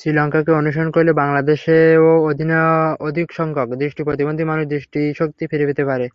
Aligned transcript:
শ্রীলঙ্কাকে 0.00 0.52
অনুসরণ 0.52 0.88
করলে 0.92 1.12
বাংলাদেশেও 1.22 2.06
অধিকসংখ্যক 3.06 3.68
দৃষ্টিপ্রতিবন্ধী 3.80 4.44
মানুষ 4.44 4.64
দৃষ্টিশক্তি 4.68 5.44
ফিরে 5.50 5.68
পেতে 5.68 5.84
পারে। 5.90 6.06